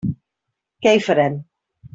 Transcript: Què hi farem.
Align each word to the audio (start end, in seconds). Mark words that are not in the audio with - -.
Què 0.85 0.95
hi 0.99 1.05
farem. 1.09 1.39